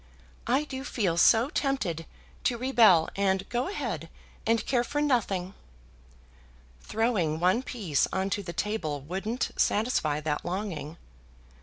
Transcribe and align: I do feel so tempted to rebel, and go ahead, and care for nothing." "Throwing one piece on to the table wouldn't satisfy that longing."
I 0.47 0.63
do 0.63 0.83
feel 0.83 1.15
so 1.15 1.51
tempted 1.51 2.07
to 2.45 2.57
rebel, 2.57 3.09
and 3.15 3.47
go 3.49 3.67
ahead, 3.69 4.09
and 4.47 4.65
care 4.65 4.83
for 4.83 4.99
nothing." 4.99 5.53
"Throwing 6.81 7.39
one 7.39 7.61
piece 7.61 8.07
on 8.11 8.31
to 8.31 8.41
the 8.41 8.51
table 8.51 8.99
wouldn't 9.01 9.51
satisfy 9.57 10.19
that 10.19 10.43
longing." 10.43 10.97